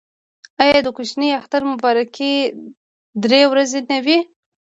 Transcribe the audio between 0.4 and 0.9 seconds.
آیا د